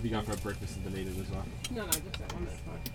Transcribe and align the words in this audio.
good. 0.00 0.10
Have 0.12 0.24
you 0.24 0.30
gone 0.30 0.36
for 0.36 0.42
breakfast 0.42 0.76
in 0.76 0.82
Dunedin 0.84 1.20
as 1.20 1.30
well? 1.30 1.44
No, 1.74 1.84
no, 1.84 1.90
just 1.90 2.18
that 2.18 2.32
one. 2.32 2.44
That's 2.44 2.60
fine. 2.60 2.87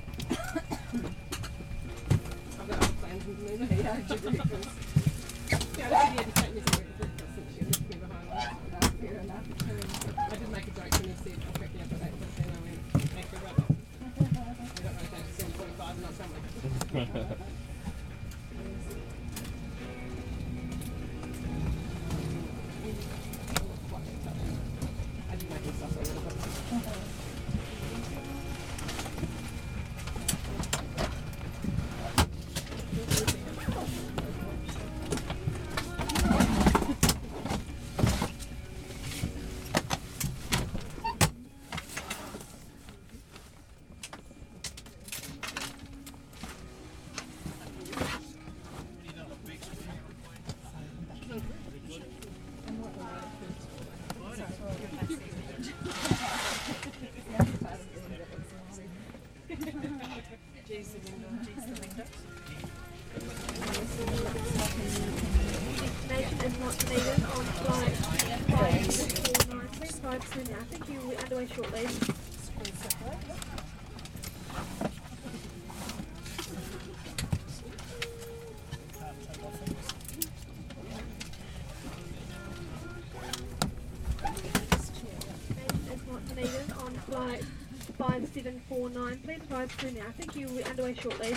5749. 89.68 89.70
Please 89.70 89.72
flight 89.80 89.96
now. 89.96 90.12
Thank 90.18 90.36
you. 90.36 90.48
We're 90.50 90.66
underway 90.66 90.96
shortly. 90.96 91.36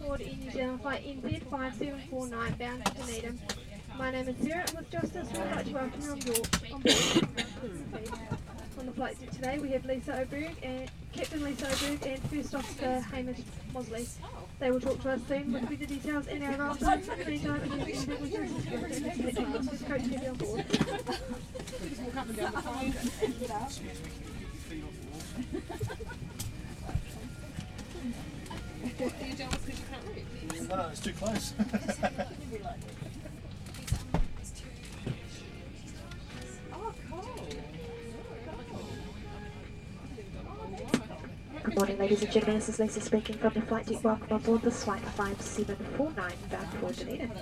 Board 0.00 0.20
in 0.20 0.38
New 0.40 0.50
Zealand 0.50 0.82
flight 0.82 1.02
NZ 1.04 1.42
5749 1.50 2.54
bound 2.58 2.84
to 2.84 2.92
Dunedin. 2.92 3.40
My 3.98 4.10
name 4.10 4.28
is 4.28 4.36
Sarah 4.46 4.66
with 4.76 4.90
Justice 4.90 5.28
we 5.32 5.38
would 5.38 5.50
like 5.50 5.64
to 5.66 5.72
welcome 5.72 6.02
you 6.02 6.10
on 6.10 6.18
board. 6.18 6.48
On, 6.72 6.82
the 8.86 8.92
flight 8.92 9.16
today 9.32 9.58
we 9.58 9.70
have 9.70 9.86
Lisa 9.86 10.20
Oberg 10.20 10.50
and 10.62 10.90
Captain 11.12 11.42
Lisa 11.42 11.66
Oberg 11.66 12.06
and 12.06 12.22
First 12.30 12.54
Officer 12.54 13.00
Hamish 13.00 13.40
Mosley. 13.72 14.06
They 14.58 14.70
will 14.70 14.80
talk 14.80 15.00
to 15.02 15.12
us 15.12 15.20
soon 15.26 15.50
with 15.52 15.78
the 15.78 15.86
details 15.86 16.26
and 16.26 16.44
our 16.44 16.70
answers. 16.70 17.08
In 17.08 17.18
the 17.18 17.24
meantime, 17.24 17.62
if 17.64 18.06
you 18.06 18.12
have 18.12 19.52
please 19.52 19.70
just 19.70 19.86
coach 19.86 20.02
you 20.02 20.18
on 20.28 20.36
board. 20.36 20.66
Close. 31.24 31.54
Good 41.62 41.76
morning, 41.76 41.98
ladies 41.98 42.22
and 42.22 42.30
gentlemen. 42.30 42.60
This 42.60 42.68
is 42.68 42.78
Lisa 42.78 43.00
speaking 43.00 43.36
from 43.36 43.54
the 43.54 43.62
flight 43.62 43.86
deck. 43.86 44.04
Welcome 44.04 44.36
aboard 44.36 44.62
this 44.62 44.84
flight 44.84 45.00
5749 45.00 46.32
bound 46.50 46.68
for 46.78 46.92
Dunedin. 46.92 47.32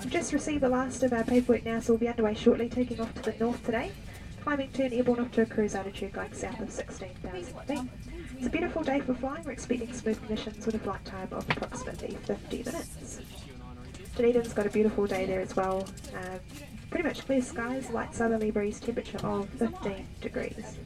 We've 0.00 0.10
just 0.10 0.32
received 0.32 0.62
the 0.62 0.68
last 0.68 1.02
of 1.02 1.12
our 1.12 1.22
paperwork 1.22 1.64
now, 1.64 1.78
so 1.80 1.92
we'll 1.92 2.00
be 2.00 2.08
underway 2.08 2.34
shortly, 2.34 2.68
taking 2.70 3.00
off 3.00 3.14
to 3.14 3.30
the 3.30 3.38
north 3.38 3.62
today. 3.64 3.92
Climbing 4.40 4.72
turn 4.72 4.92
airborne 4.92 5.20
off 5.20 5.30
to 5.32 5.42
a 5.42 5.46
cruise 5.46 5.74
altitude 5.74 6.12
going 6.12 6.32
south 6.32 6.58
of 6.60 6.72
16,000 6.72 7.44
feet. 7.66 7.88
It's 8.38 8.46
a 8.46 8.50
beautiful 8.50 8.84
day 8.84 9.00
for 9.00 9.14
flying. 9.14 9.42
We're 9.42 9.50
expecting 9.50 9.92
smooth 9.92 10.24
conditions 10.24 10.64
with 10.64 10.76
a 10.76 10.78
flight 10.78 11.04
time 11.04 11.26
of 11.32 11.44
approximately 11.50 12.16
50 12.22 12.62
minutes. 12.62 13.20
Dunedin's 14.14 14.52
got 14.52 14.64
a 14.64 14.70
beautiful 14.70 15.08
day 15.08 15.26
there 15.26 15.40
as 15.40 15.56
well. 15.56 15.88
Um, 16.14 16.38
pretty 16.88 17.08
much 17.08 17.26
clear 17.26 17.42
skies, 17.42 17.90
light 17.90 18.14
southerly 18.14 18.52
breeze, 18.52 18.78
temperature 18.78 19.18
of 19.26 19.48
15 19.48 20.06
degrees. 20.20 20.78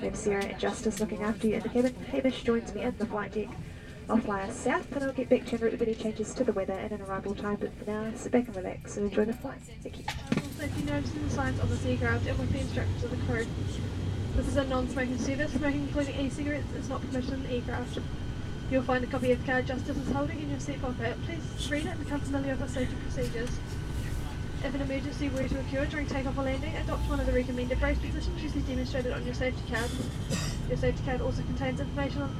Have 0.00 0.16
Sarah 0.16 0.44
and 0.44 0.58
Justice 0.58 0.98
looking 0.98 1.22
after 1.22 1.46
you 1.46 1.54
in 1.54 1.62
the 1.62 1.68
cabin. 1.68 1.94
Hamish 2.10 2.42
joins 2.42 2.74
me 2.74 2.82
in 2.82 2.96
the 2.98 3.06
flight 3.06 3.34
deck. 3.34 3.50
I'll 4.08 4.18
fly 4.18 4.42
us 4.42 4.56
south 4.56 4.90
and 4.90 5.04
I'll 5.04 5.12
get 5.12 5.28
back 5.28 5.46
to 5.46 5.58
you 5.58 5.70
with 5.70 5.80
any 5.80 5.94
changes 5.94 6.34
to 6.34 6.42
the 6.42 6.52
weather 6.52 6.72
and 6.72 6.90
an 6.90 7.02
arrival 7.02 7.36
time. 7.36 7.58
But 7.60 7.72
for 7.78 7.88
now, 7.88 8.10
sit 8.16 8.32
back 8.32 8.48
and 8.48 8.56
relax 8.56 8.96
and 8.96 9.08
enjoy 9.08 9.26
the 9.26 9.34
flight. 9.34 9.60
Thank 9.80 9.98
you. 9.98 10.04
Also, 10.08 10.64
if 10.64 10.76
you 10.76 10.86
notice 10.86 11.10
the 11.10 11.30
signs 11.30 11.60
on 11.60 11.68
the 11.68 11.76
seagraft 11.76 12.26
and 12.26 12.36
with 12.36 12.50
the 12.50 12.58
instructions 12.58 13.04
of 13.04 13.12
the 13.12 13.32
crew, 13.32 13.46
this 14.40 14.48
is 14.48 14.56
a 14.56 14.64
non-smoking 14.64 15.18
service. 15.18 15.52
Smoking, 15.52 15.82
including 15.82 16.18
e-cigarettes, 16.18 16.72
is 16.72 16.88
not 16.88 17.02
permitted 17.02 17.34
in 17.34 17.42
the 17.42 17.50
aircraft. 17.50 17.98
You'll 18.70 18.82
find 18.82 19.04
a 19.04 19.06
copy 19.06 19.32
of 19.32 19.44
the 19.44 19.52
card 19.52 19.66
Justice 19.66 19.96
is 19.96 20.12
holding 20.12 20.40
in 20.40 20.48
your 20.48 20.60
seat 20.60 20.80
pocket. 20.80 21.16
Please 21.26 21.70
read 21.70 21.84
it 21.84 21.90
and 21.90 21.98
become 22.02 22.20
familiar 22.20 22.56
with 22.56 22.70
safety 22.70 22.96
procedures. 23.02 23.50
If 24.64 24.74
an 24.74 24.80
emergency 24.80 25.28
were 25.28 25.46
to 25.46 25.60
occur 25.60 25.84
during 25.86 26.06
takeoff 26.06 26.38
or 26.38 26.44
landing, 26.44 26.74
adopt 26.76 27.08
one 27.10 27.20
of 27.20 27.26
the 27.26 27.32
recommended 27.32 27.78
brace 27.80 27.98
positions 27.98 28.42
usually 28.42 28.62
demonstrated 28.62 29.12
on 29.12 29.26
your 29.26 29.34
safety 29.34 29.62
card. 29.70 29.90
Your 30.68 30.78
safety 30.78 31.02
card 31.04 31.20
also 31.20 31.42
contains 31.42 31.80
information 31.80 32.22
on, 32.22 32.34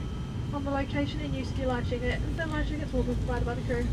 on 0.54 0.64
the 0.64 0.70
location 0.70 1.20
and 1.20 1.34
use 1.34 1.50
of 1.50 1.58
your 1.58 1.68
life 1.68 1.88
jacket, 1.90 2.18
and 2.20 2.36
the 2.38 2.46
life 2.46 2.68
jackets 2.68 2.92
will 2.94 3.02
be 3.02 3.14
provided 3.14 3.44
by 3.44 3.54
the 3.54 3.62
crew. 3.62 3.86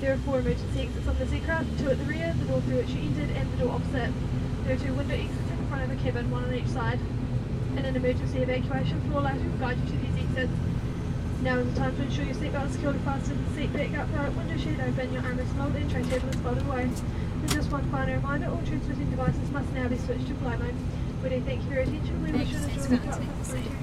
There 0.00 0.14
are 0.14 0.18
four 0.18 0.40
emergency 0.40 0.80
exits 0.80 1.06
on 1.06 1.16
this 1.18 1.32
aircraft, 1.32 1.78
two 1.78 1.90
at 1.90 1.98
the 1.98 2.04
rear, 2.04 2.34
the 2.40 2.46
door 2.46 2.60
through 2.62 2.78
which 2.78 2.90
you 2.90 3.02
entered, 3.02 3.36
and 3.36 3.52
the 3.52 3.64
door 3.64 3.74
opposite. 3.74 4.12
There 4.64 4.74
are 4.74 4.78
two 4.78 4.94
window 4.94 5.14
exits 5.14 5.50
in 5.50 5.66
front 5.68 5.82
of 5.84 5.90
the 5.90 6.02
cabin, 6.02 6.30
one 6.30 6.44
on 6.44 6.54
each 6.54 6.66
side. 6.66 6.98
In 7.80 7.86
an 7.86 7.96
emergency 7.96 8.40
evacuation, 8.40 9.00
floor 9.08 9.22
lighting 9.22 9.50
will 9.50 9.58
guide 9.58 9.78
you 9.78 9.86
to 9.86 9.96
these 9.96 10.22
exits. 10.22 10.52
Now 11.40 11.56
is 11.56 11.72
the 11.72 11.80
time 11.80 11.96
to 11.96 12.02
ensure 12.02 12.26
your 12.26 12.34
seatbelt 12.34 12.66
is 12.66 12.72
securely 12.74 12.98
fastened, 12.98 13.42
seat 13.56 13.72
back 13.72 13.96
upright, 13.96 14.34
window 14.34 14.58
shade 14.58 14.80
open, 14.80 15.10
your 15.14 15.22
armrest 15.22 15.56
folded, 15.56 15.80
and 15.80 15.90
tray 15.90 16.02
table 16.02 16.28
is 16.28 16.36
folded 16.36 16.66
away. 16.66 16.82
And 16.82 17.50
just 17.50 17.72
one 17.72 17.90
final 17.90 18.16
reminder, 18.16 18.50
all 18.50 18.60
transmitting 18.66 19.08
devices 19.08 19.50
must 19.50 19.72
now 19.72 19.88
be 19.88 19.96
switched 19.96 20.28
to 20.28 20.34
flight 20.34 20.58
mode. 20.60 20.74
We 21.22 21.30
do 21.30 21.40
thank 21.40 21.62
you 21.62 21.68
for 21.68 21.72
your 21.72 21.82
attention. 21.84 22.22
We 22.22 22.32
wish 22.32 22.50
you 22.50 22.58
enjoy 22.58 22.82
the 22.82 22.98
flight 22.98 23.24
from 23.24 23.79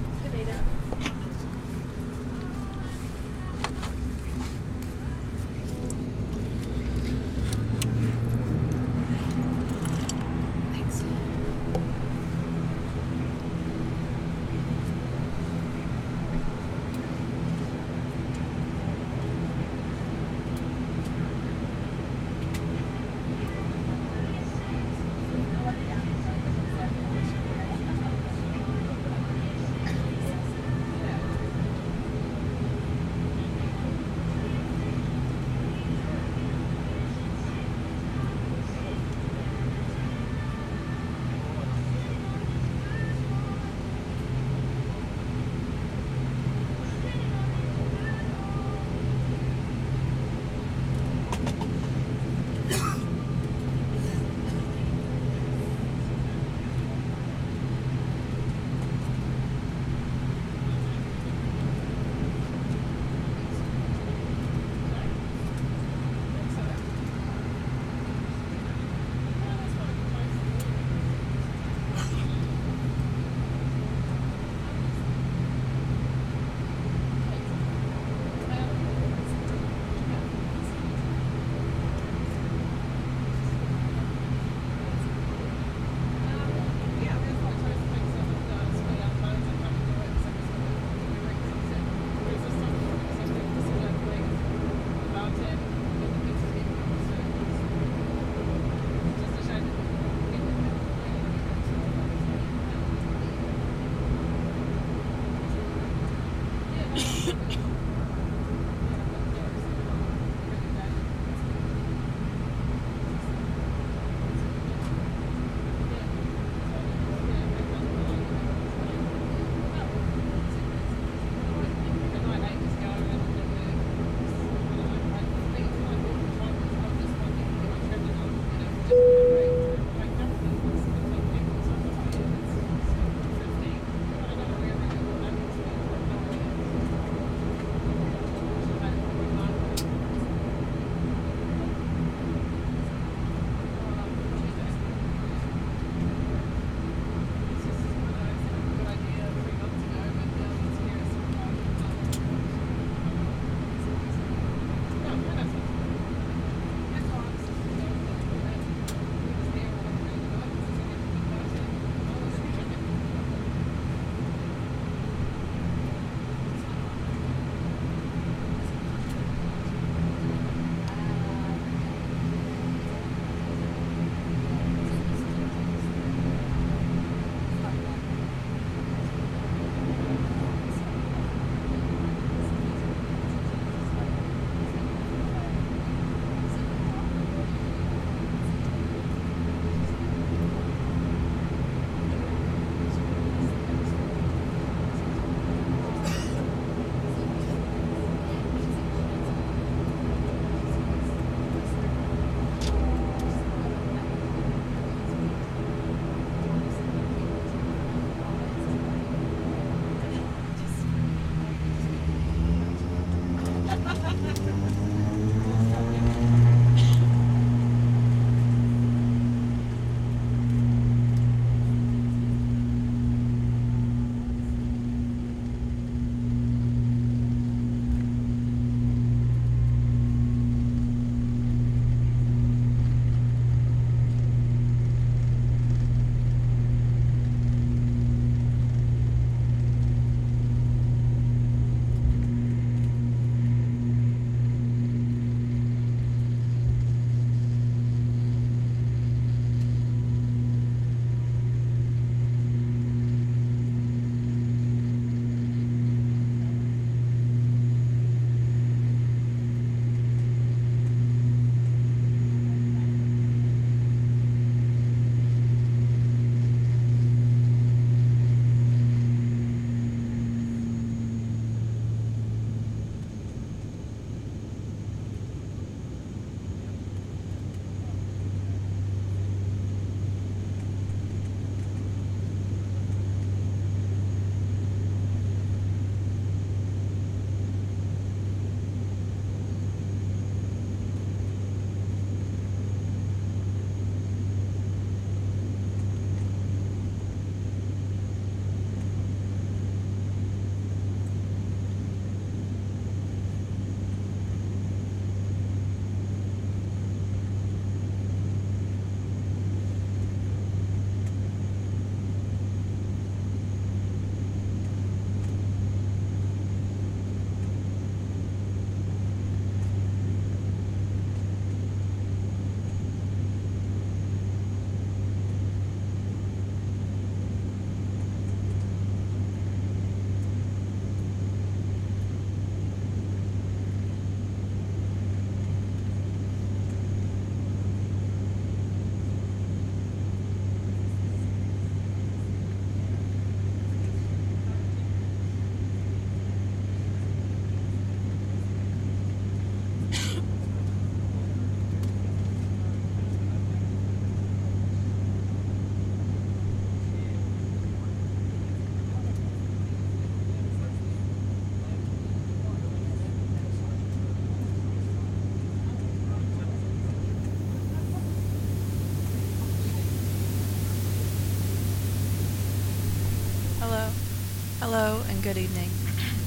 Hello 374.68 375.00
and 375.08 375.16
good 375.24 375.40
evening. 375.40 375.72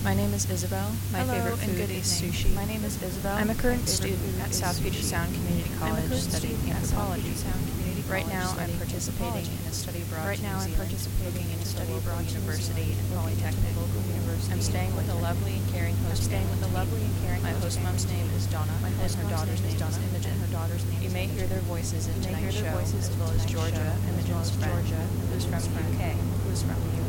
My 0.02 0.18
name 0.18 0.34
is 0.34 0.50
Isabel. 0.50 0.90
My 1.14 1.22
Hello 1.22 1.38
favorite 1.38 1.62
and 1.62 1.78
food 1.78 1.86
good 1.86 1.94
is 1.94 2.10
evening. 2.10 2.34
sushi. 2.34 2.50
My 2.58 2.66
name 2.66 2.82
is 2.82 2.98
Isabel. 2.98 3.38
I'm 3.38 3.54
a 3.54 3.54
current 3.54 3.86
student 3.86 4.34
at 4.42 4.50
South 4.50 4.82
Puget. 4.82 4.98
Sound 4.98 5.30
Community 5.30 5.70
I'm 5.78 5.94
a 5.94 6.02
College 6.10 6.18
studying 6.18 6.58
student 6.58 6.74
at 6.74 6.82
South 6.82 7.14
anthropology. 7.22 7.38
Sound 7.38 7.62
Community 7.70 8.02
Right 8.10 8.26
now, 8.34 8.50
I'm 8.58 8.74
participating 8.82 9.46
in 9.46 9.64
a 9.70 9.74
study 9.78 10.02
abroad 10.02 10.26
Right 10.26 10.42
now, 10.42 10.58
I'm 10.58 10.74
participating 10.74 11.54
in 11.54 11.60
a 11.62 11.70
study 11.70 11.94
abroad 11.94 12.18
local 12.18 12.34
to 12.34 12.34
New 12.34 12.50
university 12.50 12.88
and 12.98 13.06
polytechnic. 13.14 13.74
university 13.78 14.50
I'm 14.58 14.64
staying 14.66 14.94
with 14.98 15.10
a 15.14 15.18
lovely 15.22 15.54
and 15.62 15.66
caring 15.70 15.94
I'm 15.94 16.10
host 16.10 16.26
staying 16.26 16.50
with 16.50 16.66
a 16.66 16.72
lovely 16.74 17.06
and 17.06 17.16
caring 17.22 17.46
My 17.46 17.54
host 17.62 17.78
mom's 17.86 18.10
name 18.10 18.26
is 18.34 18.50
Donna, 18.50 18.74
My 18.82 18.90
and 18.90 18.98
host 19.06 19.22
her 19.22 19.30
daughter's 19.30 19.62
name 19.62 19.70
is 19.70 19.78
Donna, 19.78 20.02
and 20.02 20.18
Imogen. 20.18 20.34
her 20.42 20.50
daughter's 20.50 20.82
name 20.90 21.02
You 21.06 21.14
may 21.14 21.30
hear 21.30 21.46
their 21.46 21.62
voices 21.70 22.10
in 22.10 22.18
tonight's 22.26 22.58
their 22.58 22.74
show, 22.74 22.74
voices 22.74 23.06
as 23.06 23.14
well 23.22 23.30
as 23.38 23.46
Georgia, 23.46 23.78
show, 23.78 23.86
as 23.86 24.02
well 24.02 24.10
Imogen's 24.18 24.50
friend, 24.58 24.82
Georgia, 24.82 25.02
who's 25.30 25.46
from 25.46 25.62
the 25.62 25.86
UK. 25.94 26.18
who's 26.50 26.66
from 26.66 26.74
the 26.74 26.90
UK. 26.90 26.90
Dunedin 26.90 26.90
Dunedin 26.90 27.01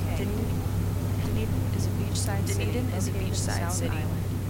beachside 2.23 2.49
city 2.49 2.65
Dunedin 2.67 2.91
is 2.95 3.09
a 3.09 3.11
beachside 3.13 3.73
city 3.73 3.99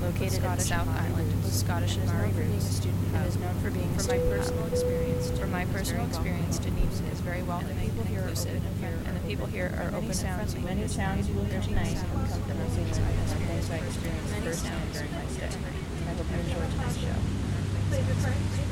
located 0.02 0.45
in 0.45 0.57
the 0.57 0.61
South 0.61 0.88
Island 0.88 1.43
with 1.43 1.55
Scottish 1.55 1.97
and 1.97 2.11
and 2.11 2.12
is 2.12 2.19
known 2.21 2.21
Maori 2.21 2.33
for 2.33 2.43
being 2.45 2.61
a 2.61 2.69
roots, 2.69 2.85
and 3.14 3.26
is 3.26 3.37
known 3.38 3.55
for 3.61 3.71
being 3.71 3.88
From 3.97 4.09
my 4.09 4.19
personal 4.29 4.67
experience, 4.67 5.31
From 5.38 5.50
my 5.50 5.64
personal 5.67 6.07
experience. 6.07 6.59
Dunedin 6.59 6.88
is 7.12 7.21
very 7.21 7.43
welcoming 7.43 7.88
and 7.88 8.09
inclusive, 8.09 8.61
and 9.07 9.17
the 9.17 9.21
people 9.26 9.47
here 9.47 9.73
are 9.79 9.88
open 9.97 10.11
and 10.11 10.17
friendly. 10.17 10.61
many 10.61 10.88
sounds 10.88 11.29
you 11.29 11.35
will 11.35 11.45
hear 11.45 11.62
tonight 11.62 11.97
will 12.12 12.26
come 12.29 12.43
from 12.43 12.59
New 12.59 12.69
Zealand 12.75 12.99
and 13.00 13.41
are 13.41 13.47
things 13.49 13.71
I 13.71 13.76
experienced 13.76 14.35
firsthand 14.37 14.93
during 14.93 15.12
my 15.12 15.26
stay. 15.33 15.49
I 15.49 16.12
hope 16.12 16.26
you 16.29 16.37
enjoy 16.45 16.67
tonight's 16.76 16.99
show. 17.00 18.72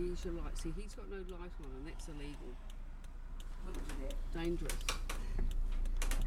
Use 0.00 0.24
your 0.24 0.34
light. 0.34 0.56
See, 0.56 0.72
he's 0.76 0.94
got 0.94 1.10
no 1.10 1.16
light 1.16 1.52
on, 1.60 1.70
and 1.76 1.86
that's 1.86 2.08
illegal. 2.08 2.56
Dangerous. 4.32 4.72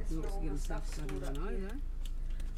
He 0.10 0.16
wants 0.16 0.36
to 0.36 0.42
get 0.42 0.50
himself 0.50 0.94
started 0.94 1.24
on 1.24 1.38
over. 1.38 1.76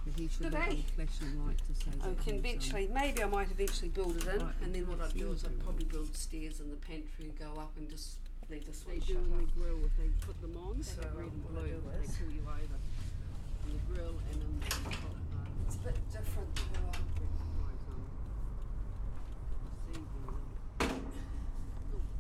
But 0.06 0.20
he 0.20 0.28
should 0.28 0.54
have 0.54 0.68
a 0.72 0.76
flashing 0.94 1.46
light 1.46 1.58
to 1.58 1.74
say 1.74 1.92
that 1.98 2.04
I 2.04 2.14
can 2.14 2.18
he's, 2.24 2.28
um, 2.34 2.40
eventually, 2.40 2.90
maybe 2.94 3.24
I 3.24 3.28
might 3.28 3.50
eventually 3.50 3.90
build 3.90 4.18
it 4.18 4.28
in, 4.28 4.46
Right, 4.46 4.54
and 4.62 4.76
then 4.76 4.88
what 4.88 5.02
I'd 5.02 5.18
do 5.18 5.32
is 5.32 5.44
I'd 5.46 5.58
probably 5.64 5.86
build 5.86 6.14
stairs 6.16 6.60
in 6.60 6.70
the 6.70 6.76
pantry 6.78 7.32
go 7.40 7.50
up 7.60 7.72
and 7.78 7.90
just 7.90 8.18
leave 8.50 8.66
this 8.68 8.82
They 8.82 9.00
one 9.00 9.00
do 9.00 9.14
shut 9.14 9.24
in 9.24 9.34
up. 9.34 9.40
the 9.40 9.60
grill 9.60 9.80
if 9.86 9.98
they 9.98 10.10
put 10.22 10.40
them 10.42 10.58
on, 10.58 10.84
So, 10.84 11.02
they're 11.02 11.10
red 11.16 11.32
and 11.32 11.44
what 11.46 11.64
I 11.64 11.68
blue. 11.68 11.80
do 11.80 11.90
They 11.98 12.06
is- 12.06 12.18
pull 12.18 12.30
you 12.30 12.42
over. 12.46 12.78
In 13.66 13.72
the 13.74 13.80
grill 13.90 14.16
and 14.32 14.42
in 14.44 14.60
the 14.60 14.66
top 14.70 14.84
part. 14.84 15.48
It's 15.66 15.76
a 15.76 15.80
bit 15.80 15.98
different 16.14 16.56
to 16.56 16.62
um, 16.86 17.02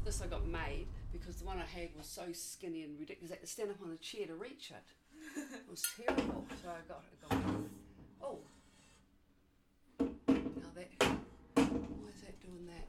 this 0.03 0.21
I 0.21 0.27
got 0.27 0.47
made 0.47 0.87
because 1.11 1.35
the 1.37 1.45
one 1.45 1.57
I 1.57 1.65
had 1.65 1.89
was 2.05 2.11
so 2.11 2.31
skinny 2.33 2.83
and 2.83 2.99
ridiculous. 2.99 3.31
I 3.31 3.35
had 3.35 3.41
to 3.41 3.47
stand 3.47 3.71
up 3.71 3.77
on 3.83 3.91
a 3.91 3.97
chair 3.97 4.27
to 4.27 4.35
reach 4.35 4.71
it. 4.71 4.83
It 5.35 5.69
was 5.69 5.81
terrible. 5.97 6.45
So 6.61 6.69
I 6.69 6.81
got 6.87 7.03
it. 7.11 7.17
Oh. 8.21 8.39
Now 9.99 10.71
that. 10.75 10.89
Why 11.55 12.09
is 12.09 12.21
that 12.21 12.39
doing 12.41 12.69
that? 12.69 12.87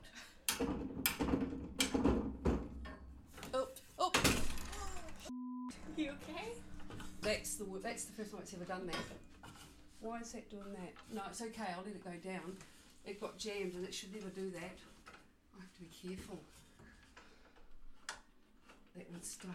Oh, 3.54 3.68
oh. 3.98 4.12
You 5.96 6.10
okay? 6.10 6.48
That's 7.22 7.56
the 7.56 7.64
that's 7.82 8.04
the 8.04 8.12
first 8.12 8.32
time 8.32 8.40
it's 8.42 8.52
ever 8.52 8.64
done 8.64 8.86
that. 8.86 8.96
Why 10.00 10.20
is 10.20 10.32
that 10.32 10.50
doing 10.50 10.72
that? 10.74 10.92
No, 11.14 11.22
it's 11.30 11.40
okay. 11.40 11.72
I'll 11.74 11.84
let 11.84 11.94
it 11.94 12.04
go 12.04 12.10
down. 12.22 12.58
It 13.06 13.18
got 13.20 13.38
jammed 13.38 13.74
and 13.74 13.84
it 13.86 13.94
should 13.94 14.12
never 14.14 14.28
do 14.28 14.50
that. 14.50 14.76
I 15.56 15.60
have 15.60 15.72
to 15.74 15.80
be 15.80 15.88
careful. 16.02 16.38
That 18.96 19.10
one's 19.10 19.28
stuck. 19.28 19.50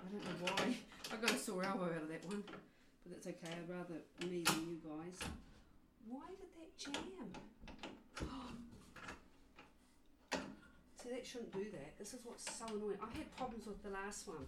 I 0.00 0.08
don't 0.10 0.24
know 0.24 0.46
why. 0.46 0.76
I 1.12 1.16
got 1.20 1.32
a 1.32 1.38
sore 1.38 1.64
elbow 1.64 1.84
out 1.84 2.02
of 2.02 2.08
that 2.08 2.24
one, 2.26 2.42
but 2.46 3.12
that's 3.12 3.26
okay. 3.26 3.52
I'd 3.52 3.68
rather 3.68 4.00
me 4.20 4.42
than 4.42 4.66
you 4.68 4.78
guys. 4.82 5.18
Why 6.08 6.26
did 6.28 6.48
that 6.56 6.78
jam? 6.78 7.28
See, 11.02 11.10
that 11.10 11.26
shouldn't 11.26 11.52
do 11.52 11.64
that. 11.72 11.98
This 11.98 12.14
is 12.14 12.20
what's 12.24 12.50
so 12.50 12.64
annoying. 12.66 12.98
I 13.02 13.16
had 13.16 13.36
problems 13.36 13.66
with 13.66 13.82
the 13.82 13.90
last 13.90 14.26
one. 14.26 14.46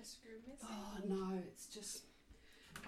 A 0.00 0.04
screw 0.04 0.32
missing. 0.46 0.68
Oh 0.68 0.98
no, 1.08 1.38
it's 1.46 1.66
just. 1.66 2.02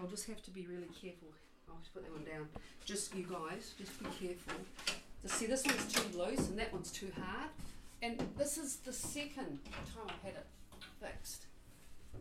I'll 0.00 0.09
just 0.09 0.26
have 0.26 0.42
to 0.42 0.50
be 0.50 0.66
really 0.66 0.90
careful. 1.00 1.28
I'll 1.68 1.78
just 1.80 1.94
put 1.94 2.02
that 2.05 2.12
one 2.12 2.24
down. 2.24 2.48
Just 2.84 3.14
you 3.14 3.24
guys, 3.24 3.74
just 3.78 3.98
be 3.98 4.26
careful. 4.26 4.55
To 5.22 5.28
see, 5.28 5.46
this 5.46 5.64
one's 5.64 5.92
too 5.92 6.18
loose 6.18 6.48
and 6.48 6.59
that 6.59 6.72
one's 6.72 6.90
too 6.90 7.10
hard. 7.16 7.50
And 8.00 8.16
this 8.36 8.58
is 8.58 8.76
the 8.76 8.92
second 8.92 9.58
time 9.92 10.06
I've 10.08 10.22
had 10.22 10.34
it 10.34 10.46
fixed. 11.00 11.46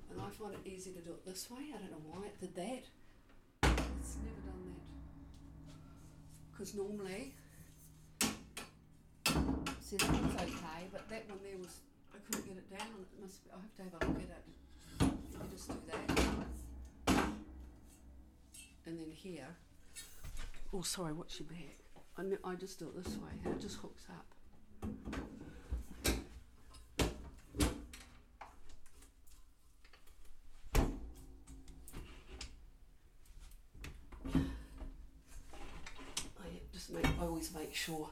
And 0.10 0.20
I 0.20 0.30
find 0.30 0.54
it 0.54 0.62
easy 0.66 0.92
to 0.92 1.00
do 1.02 1.12
it 1.12 1.26
this 1.26 1.50
way. 1.52 1.72
I 1.74 1.78
don't 1.78 1.92
know 1.92 2.02
why 2.12 2.26
it 2.26 2.40
did 2.40 2.56
that. 2.56 2.84
It's 4.00 4.18
never 4.24 4.42
done 4.42 4.74
that. 4.74 4.82
Because 6.52 6.74
normally, 6.74 7.36
see 9.80 9.98
that 9.98 10.10
okay, 10.10 10.88
but 10.92 11.08
that 11.10 11.30
one 11.30 11.40
there 11.44 11.58
was, 11.60 11.82
I 12.14 12.18
couldn't 12.26 12.48
get 12.48 12.58
it 12.58 12.70
down. 12.76 12.88
It 13.00 13.22
must 13.22 13.44
be, 13.44 13.52
I'll 13.54 13.62
have 13.62 13.76
to 13.78 13.84
have 13.84 13.94
a 13.94 14.06
look 14.08 14.22
at 14.24 14.30
it. 14.30 14.46
Me 15.40 15.46
just 15.52 15.70
do 15.70 15.76
that. 15.88 17.28
And 18.86 19.00
then 19.00 19.12
here. 19.12 19.56
Oh, 20.74 20.82
sorry, 20.82 21.14
watch 21.14 21.40
your 21.40 21.48
back. 21.50 21.78
I, 22.18 22.50
I 22.50 22.56
just 22.56 22.80
do 22.80 22.88
it 22.88 22.96
this 23.04 23.16
way 23.18 23.30
and 23.46 23.54
it 23.54 23.62
just 23.62 23.78
hooks 23.78 24.06
up. 24.10 24.26
I 37.20 37.26
just 37.40 37.47
make, 37.58 37.64
I 37.64 37.66
always 37.66 37.68
make 37.68 37.76
sure. 37.76 38.10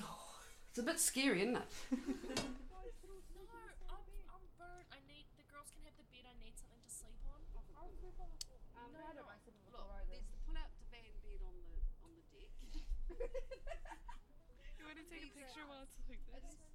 Oh, 0.00 0.38
It's 0.70 0.78
a 0.78 0.82
bit 0.82 0.98
scary, 1.00 1.42
isn't 1.42 1.56
it? 1.56 1.68
No, 2.70 2.78
I'm, 3.90 4.04
I'm 4.30 4.44
burnt. 4.58 4.86
I 4.90 4.98
need 5.06 5.26
the 5.38 5.44
girls 5.50 5.68
can 5.70 5.82
have 5.86 5.96
the 5.98 6.06
bed. 6.10 6.24
I 6.26 6.34
need 6.42 6.54
something 6.58 6.80
to 6.82 6.90
sleep 6.90 7.20
on. 7.30 7.40
Um, 7.78 8.92
No, 8.92 8.98
no, 8.98 9.10
no. 9.14 9.22
no, 9.22 9.22
Look, 9.24 9.86
there's 10.10 10.26
the 10.30 10.38
pull 10.46 10.56
out 10.58 10.70
divan 10.90 11.14
bed 11.22 11.40
on 11.46 11.54
the 11.66 11.78
on 12.04 12.10
the 12.14 12.24
deck. 12.34 12.50
You 14.78 14.84
want 14.90 14.98
to 14.98 15.06
take 15.08 15.24
a 15.24 15.32
picture 15.32 15.64
while 15.66 15.86
it's 15.86 15.96
like 16.10 16.20
this? 16.28 16.73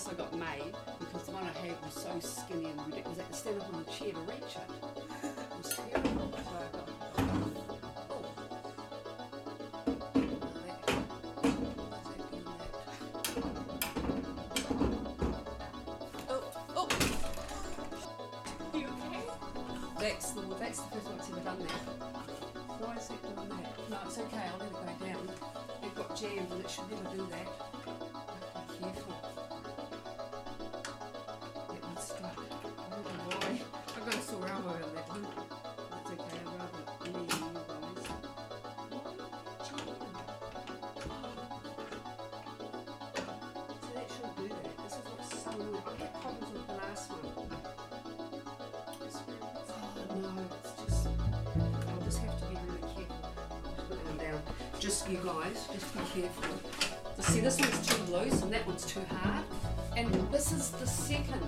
This 0.00 0.12
I 0.12 0.14
got 0.14 0.32
made 0.34 0.74
because 0.98 1.24
the 1.24 1.32
one 1.32 1.42
I 1.44 1.52
had 1.66 1.82
was 1.84 1.94
so 1.94 2.18
skinny 2.20 2.66
and 2.66 2.86
ridiculous. 2.86 3.18
I 3.18 3.22
had 3.22 3.32
to 3.32 3.38
stand 3.38 3.60
up 3.60 3.74
on 3.74 3.84
the 3.84 3.90
chair 3.90 4.12
to 4.12 4.20
reach 4.20 4.56
it. 4.56 4.70
It 5.24 5.58
was 5.58 5.74
terrible. 5.76 6.32
So 6.32 6.40
I 6.56 6.68
got, 6.72 6.88
oh. 16.76 16.88
That's 19.98 20.30
the 20.30 20.40
that's 20.58 20.80
the 20.80 20.90
first 20.90 21.06
one 21.06 21.16
that's 21.18 21.30
ever 21.30 21.40
done 21.40 21.58
that. 21.60 21.82
Why 22.80 22.96
is 22.96 23.10
it 23.10 23.22
doing 23.22 23.48
that? 23.50 23.90
No, 23.90 23.96
it's 24.06 24.18
okay. 24.18 24.44
I'll 24.50 24.58
let 24.58 24.68
it 24.68 24.72
go 24.72 24.80
down. 25.04 25.24
It 25.82 25.94
got 25.94 26.16
jammed 26.16 26.50
and 26.52 26.60
it 26.64 26.70
should 26.70 26.90
never 26.90 27.16
do 27.16 27.26
that. 27.30 27.39
Just 54.80 55.10
you 55.10 55.18
guys, 55.18 55.68
just 55.70 55.92
be 55.92 56.22
careful. 56.22 57.22
See, 57.22 57.40
this 57.40 57.60
one's 57.60 57.86
too 57.86 58.02
loose 58.10 58.40
and 58.40 58.50
that 58.50 58.66
one's 58.66 58.86
too 58.86 59.02
hard. 59.10 59.44
And 59.94 60.10
this 60.32 60.52
is 60.52 60.70
the 60.70 60.86
second 60.86 61.42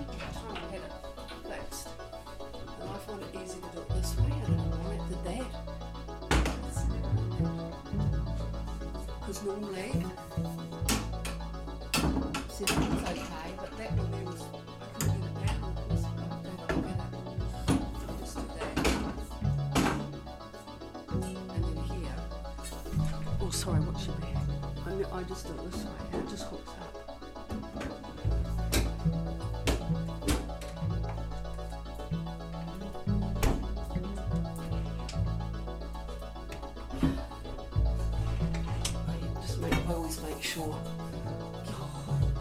sure. 40.53 40.77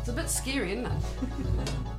It's 0.00 0.08
a 0.08 0.12
bit 0.12 0.28
scary, 0.28 0.72
isn't 0.72 0.86
it? 0.86 1.72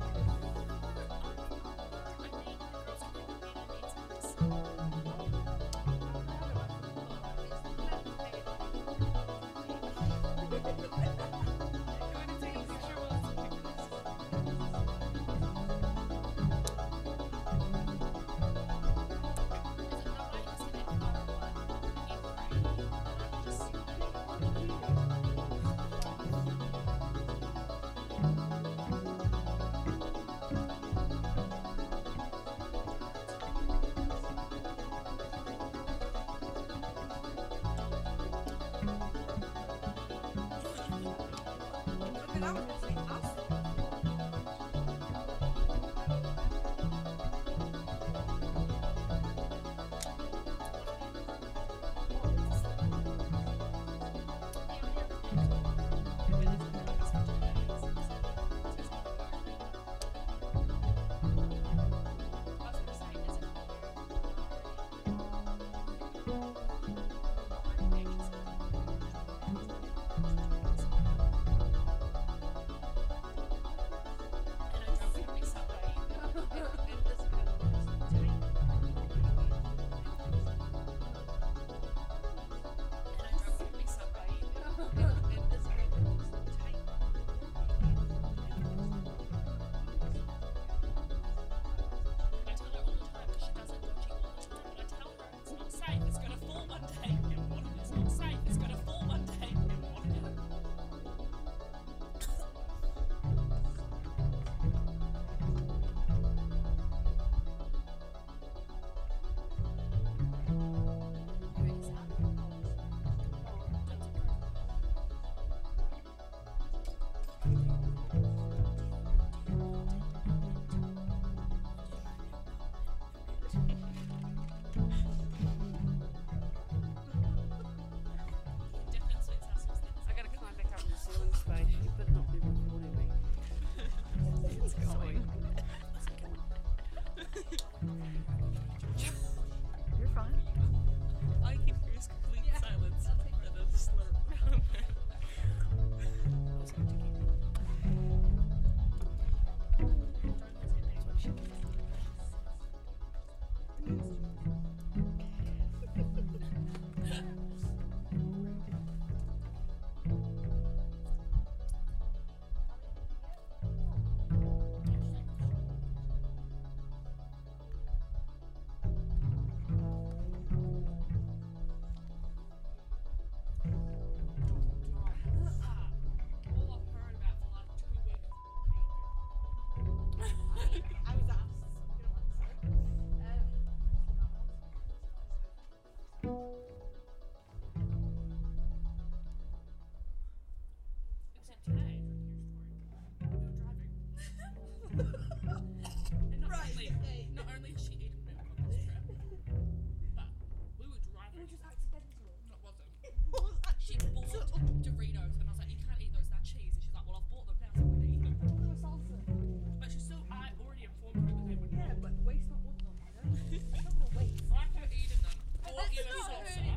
you 215.96 216.73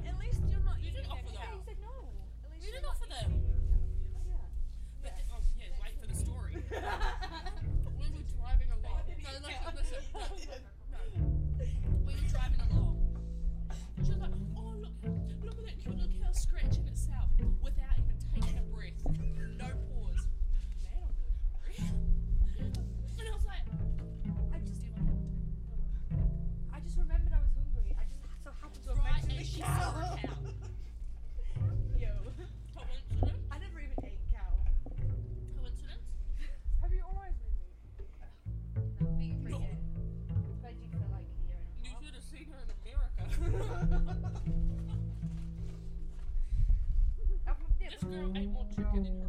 This 47.99 48.03
girl 48.11 48.31
ate 48.37 48.51
more 48.51 48.67
chicken 48.69 49.05
in 49.07 49.21
her 49.21 49.26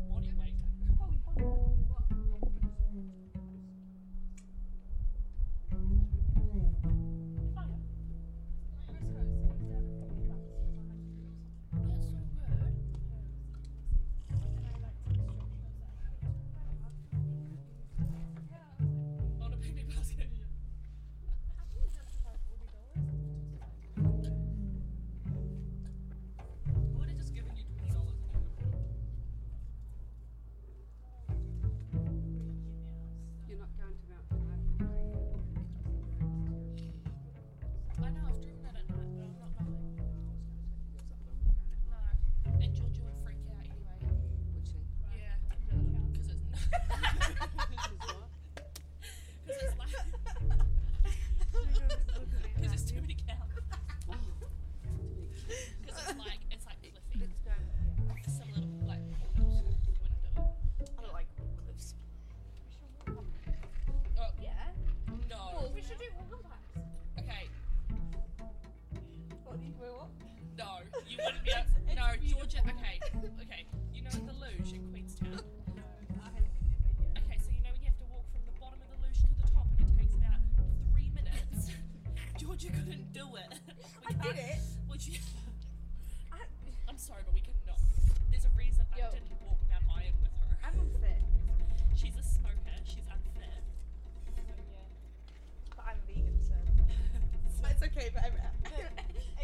okay 97.98 98.10
for 98.10 98.20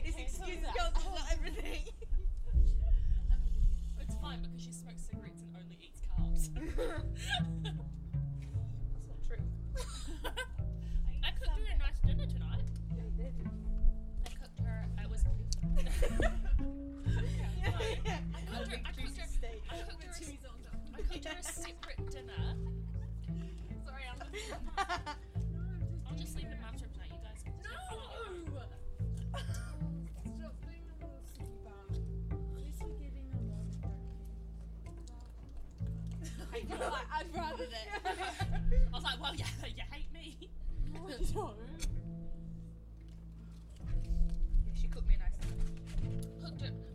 this 0.05 0.16
excuse 0.16 0.59
goes 0.62 1.02
for 1.02 1.18
everything. 1.32 1.82
it's 4.01 4.14
fine 4.22 4.43
because 4.43 4.62
she 4.62 4.70
smokes 4.70 5.02
cigarettes 5.10 5.43
and 5.43 5.56
only 5.56 5.76
eats 5.82 6.02
carbs. 6.16 6.51
like, 36.70 37.07
I'd 37.12 37.27
rather 37.35 37.66
that. 37.66 37.86
I 38.93 38.97
was 38.97 39.05
like, 39.05 39.20
well, 39.20 39.35
yeah, 39.35 39.47
you 39.66 39.82
hate 39.91 40.12
me. 40.12 40.51
no. 41.35 41.55
Yeah, 44.66 44.73
she 44.81 44.89
cooked 44.89 45.07
me 45.09 45.15
a 45.15 45.19
nice. 45.19 46.43
Cooked 46.43 46.62
it. 46.62 46.94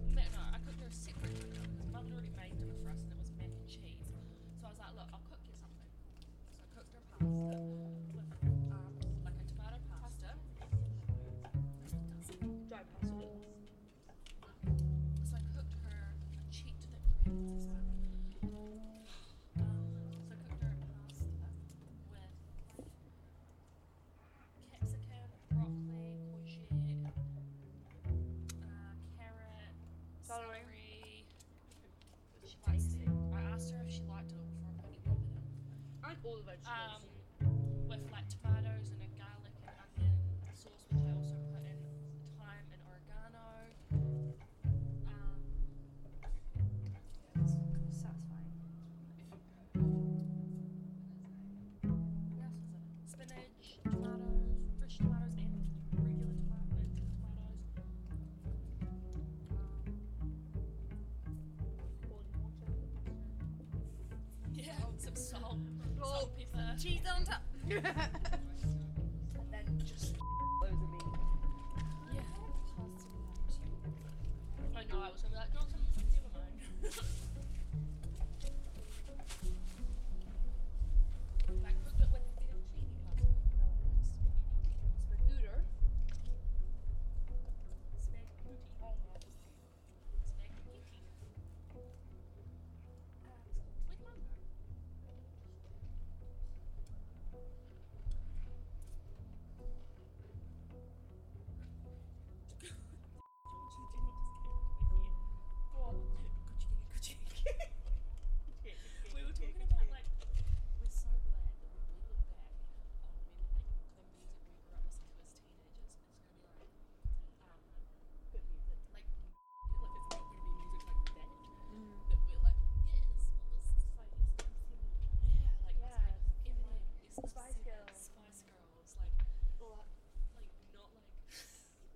Spice 127.27 127.59
Girls. 127.67 127.99
Spice 127.99 128.39
Girls, 128.47 128.95
like, 128.95 129.11
like, 129.59 129.91
like 130.35 130.47
not 130.71 130.87
like 130.95 131.03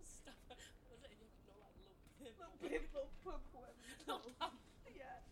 stuff. 0.03 0.35
Was 0.91 0.99
it 1.07 1.15
not 1.47 1.63
like 1.63 1.71
little 1.79 1.95
pimp? 2.19 2.35
Little 2.35 2.59
pimp, 2.59 2.91
little 2.91 3.07
pimp, 3.23 3.43
whatever. 3.55 3.79
Yeah. 4.91 5.23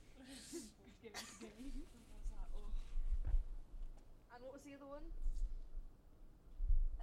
Give 1.04 1.12
me. 1.60 1.84
And 4.32 4.40
what 4.44 4.54
was 4.54 4.64
the 4.64 4.74
other 4.80 4.88
one? 4.88 5.04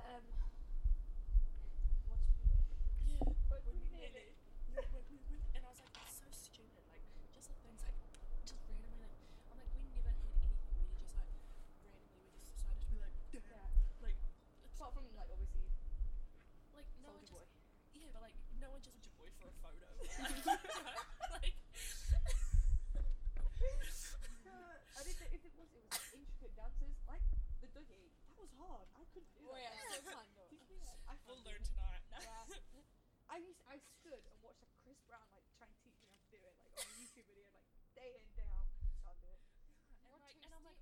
Um. 0.00 0.24
What's 2.08 3.68
yeah. 3.92 4.37
Yeah, 18.08 18.16
but 18.16 18.24
like 18.24 18.40
no 18.56 18.72
one 18.72 18.80
just 18.80 18.96
Soulja 19.04 19.12
Boy 19.20 19.28
for 19.36 19.52
a 19.52 19.56
photo. 19.60 19.84
like, 21.36 21.60
I 24.96 25.04
did 25.04 25.20
the, 25.20 25.28
if 25.28 25.44
it 25.44 25.52
was 25.60 25.68
it 25.76 25.84
was 25.84 25.92
like, 25.92 26.08
intricate 26.16 26.56
dances 26.56 26.96
like 27.04 27.20
the 27.60 27.68
Dougie. 27.68 28.08
That 28.32 28.40
was 28.40 28.48
hard. 28.56 28.88
I 28.96 29.04
couldn't 29.12 29.28
do 29.36 29.44
Oh 29.44 29.60
yeah, 29.60 29.76
so 29.92 30.00
fun. 30.08 30.24
I 31.12 31.20
we'll 31.28 31.44
learn 31.44 31.60
tonight. 31.60 32.00
Yeah. 32.24 32.48
I 33.28 33.44
used 33.44 33.60
I 33.68 33.76
stood 33.76 34.24
and 34.24 34.40
watched 34.40 34.64
like 34.64 34.72
Chris 34.80 34.96
Brown 35.04 35.28
like 35.28 35.44
try 35.60 35.68
and 35.68 35.76
teach 35.84 36.00
me 36.00 36.08
how 36.08 36.16
to 36.16 36.28
do 36.32 36.40
it 36.40 36.56
like 36.64 36.72
on 36.80 36.80
a 36.80 36.96
YouTube 36.96 37.28
video 37.28 37.52
like 37.52 37.68
day 37.92 38.16
in 38.16 38.24
day 38.32 38.48
out. 38.56 38.72
Can't 39.04 39.20
do 39.20 39.28
it. 39.28 39.44
and 40.08 40.16
like, 40.24 40.40
and 40.48 40.56
I'm 40.56 40.64
like, 40.64 40.80